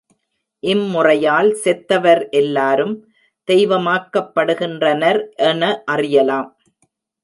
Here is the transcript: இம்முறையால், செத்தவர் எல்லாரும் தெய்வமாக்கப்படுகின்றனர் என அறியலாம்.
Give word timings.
இம்முறையால், 0.63 1.49
செத்தவர் 1.63 2.29
எல்லாரும் 2.31 2.95
தெய்வமாக்கப்படுகின்றனர் 3.47 5.21
என 5.49 5.83
அறியலாம். 5.85 6.51